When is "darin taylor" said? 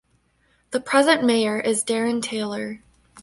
1.83-2.81